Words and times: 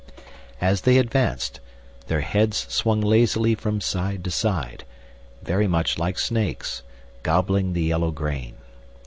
As 0.59 0.81
they 0.81 0.97
advanced, 0.97 1.59
their 2.07 2.21
heads 2.21 2.65
swung 2.73 3.01
lazily 3.01 3.53
from 3.53 3.79
side 3.79 4.23
to 4.23 4.31
side, 4.31 4.83
very 5.43 5.67
much 5.67 5.99
like 5.99 6.17
snakes, 6.17 6.81
gobbling 7.21 7.73
the 7.73 7.83
yellow 7.83 8.09
grain. 8.09 8.55